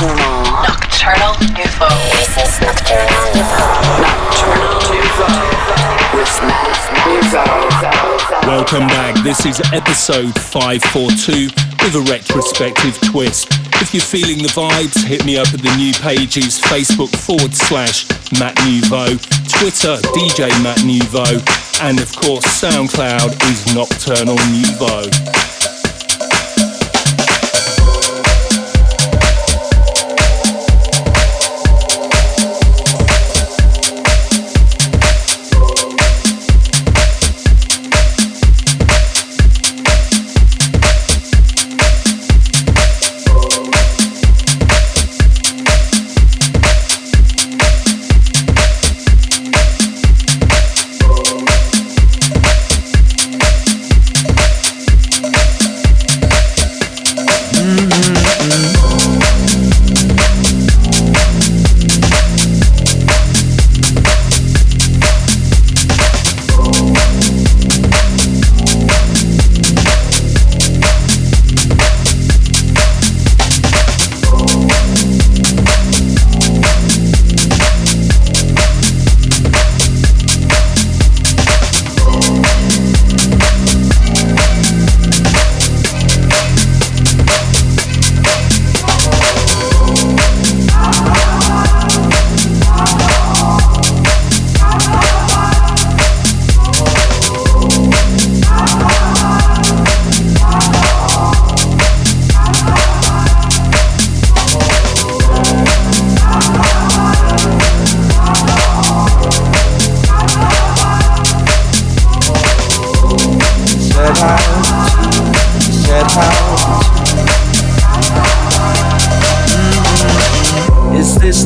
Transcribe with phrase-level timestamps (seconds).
[0.00, 0.64] Nocturnal.
[0.64, 1.92] Nocturnal Nouveau.
[2.16, 4.00] This is Nocturnal Nouveau.
[4.00, 5.44] Nocturnal Nouveau.
[6.16, 8.48] With Matt Nouveau.
[8.48, 9.22] Welcome back.
[9.22, 11.52] This is episode 542
[11.84, 13.48] with a retrospective twist.
[13.82, 18.08] If you're feeling the vibes, hit me up at the new pages Facebook forward slash
[18.40, 19.20] Matt Nouveau,
[19.52, 21.44] Twitter DJ Matt Nouveau,
[21.84, 25.79] and of course SoundCloud is Nocturnal Nouveau.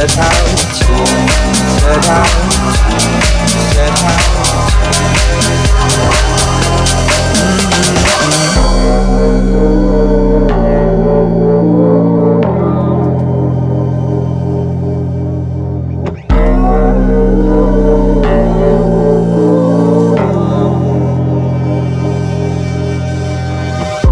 [0.00, 0.32] Set out.
[0.32, 0.96] To,
[1.78, 2.24] set out.
[2.88, 3.00] To,
[3.68, 4.24] set out.
[4.88, 5.36] To.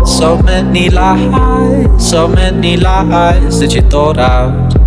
[0.04, 4.77] So many lies, so many lies that you thought out.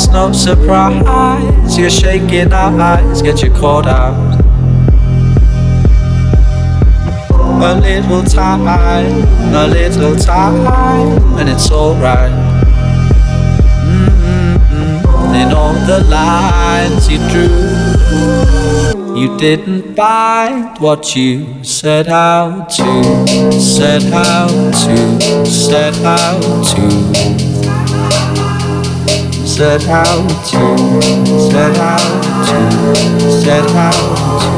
[0.00, 4.14] It's no surprise you're shaking our eyes get you caught out.
[7.32, 12.30] A little time, a little time, and it's alright.
[13.90, 15.34] Mm-hmm.
[15.34, 17.98] In all the lines you drew.
[19.18, 27.37] You didn't find what you set out to, set out to, set out to,
[29.58, 31.02] said how to,
[31.50, 31.98] said how
[32.46, 32.58] to,
[33.28, 34.54] said how to,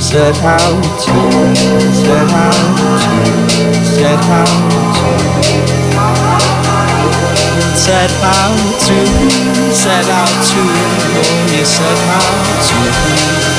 [0.00, 0.70] said how
[1.02, 1.16] to,
[1.98, 2.94] said how to,
[3.82, 5.18] said how to,
[7.74, 8.54] said how
[8.86, 8.98] to,
[9.74, 10.62] said how to,
[11.66, 12.22] said how
[12.68, 13.57] to.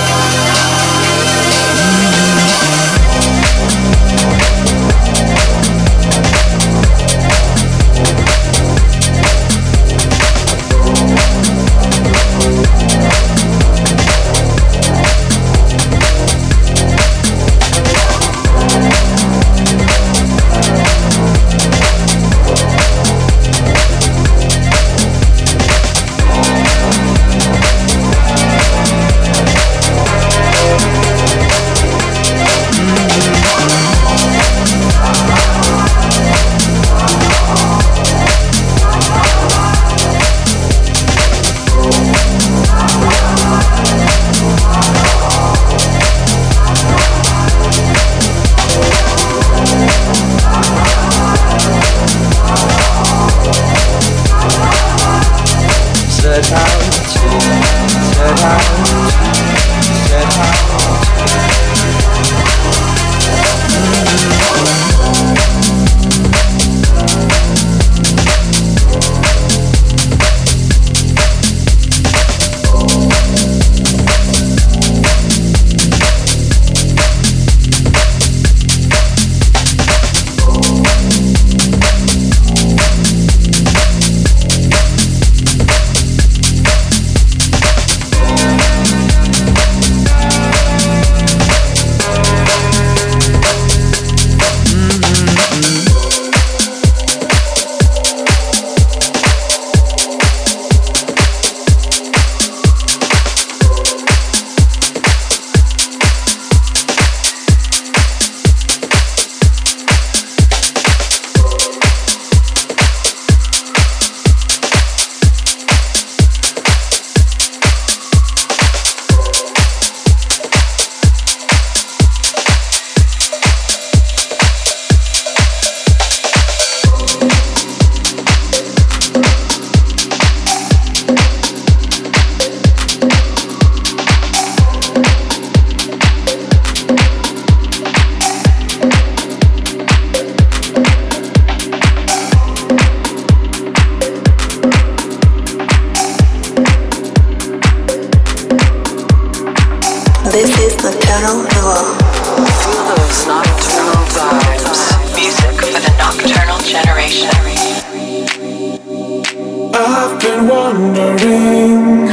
[161.23, 162.07] ring?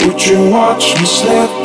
[0.00, 1.59] Would you watch me slip?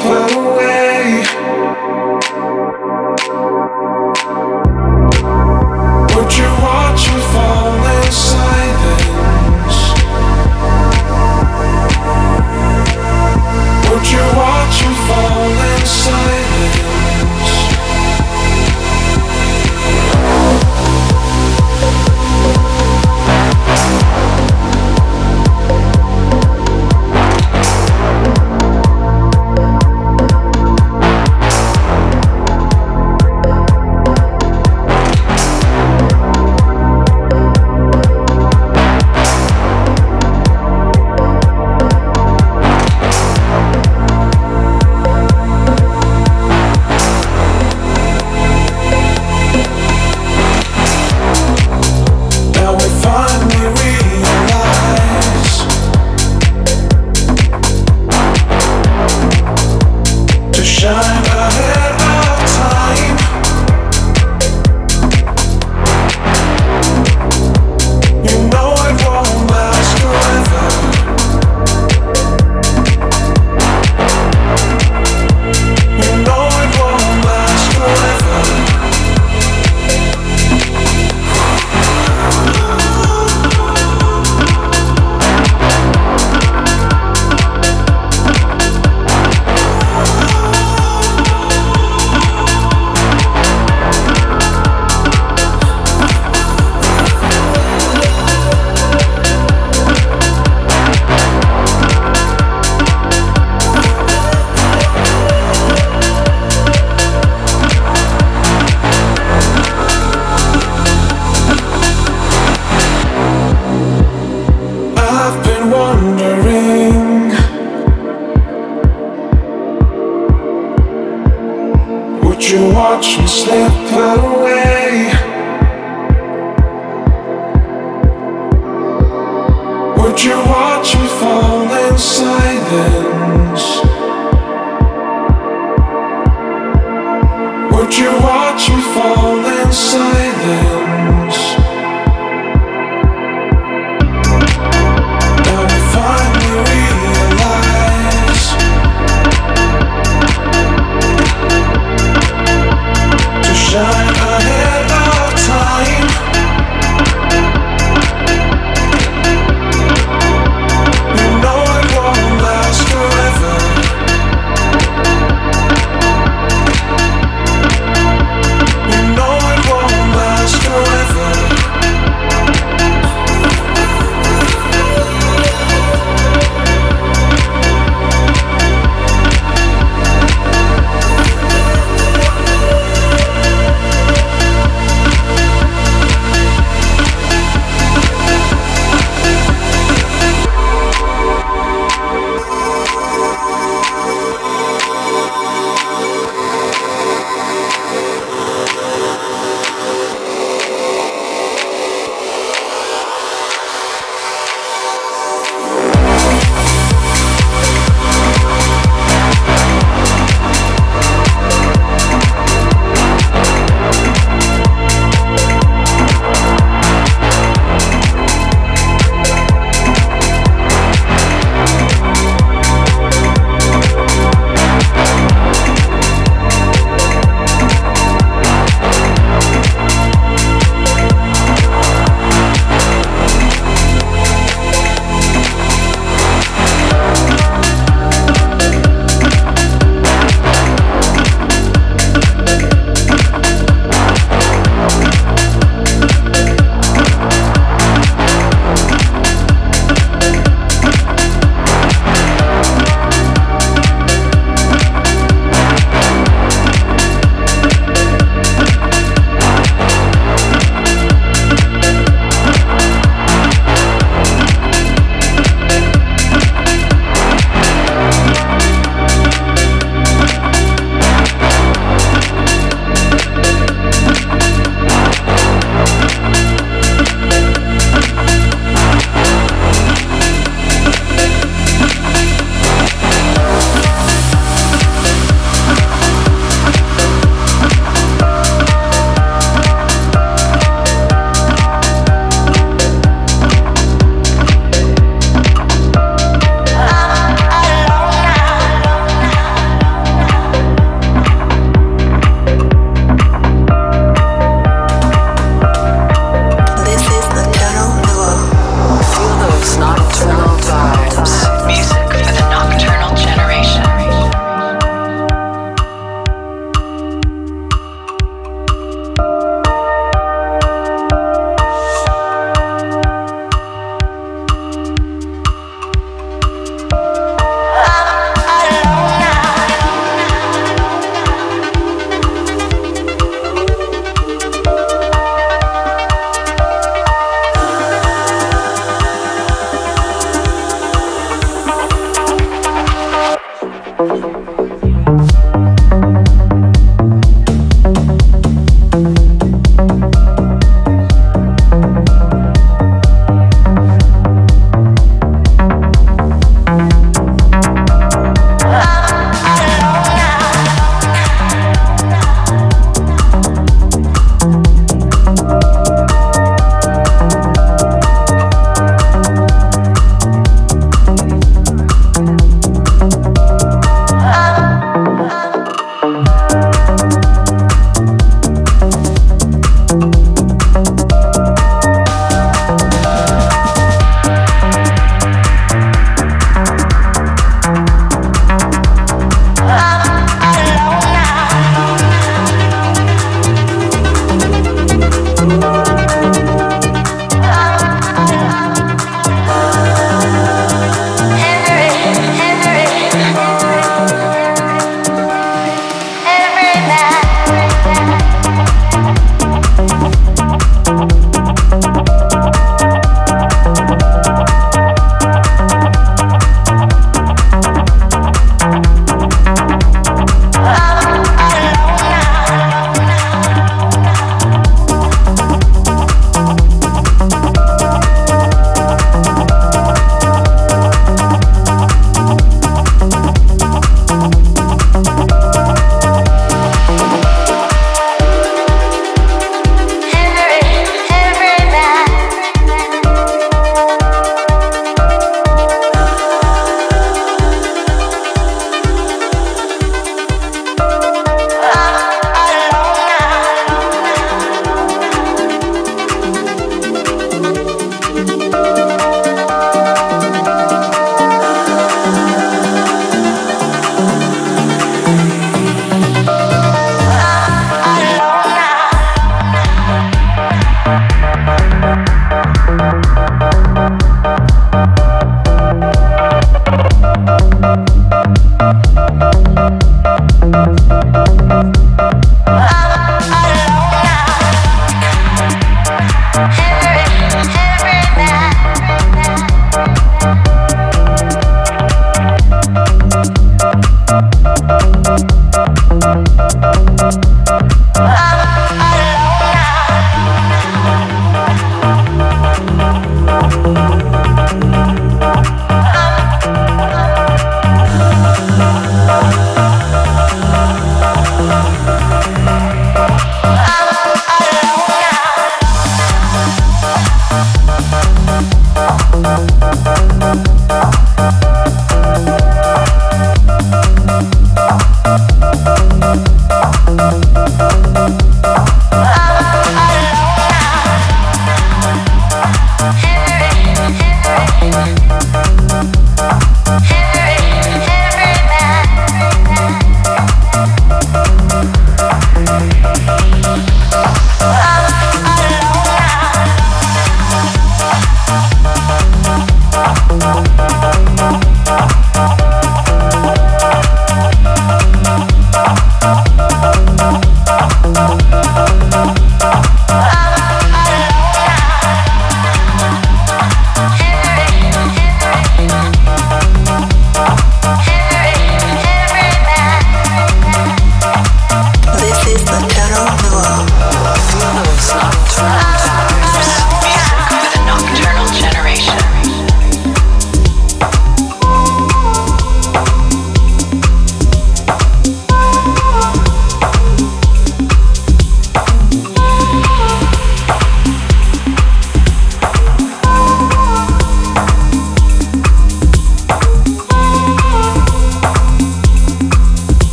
[344.16, 344.65] Every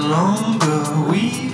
[0.00, 1.47] longer we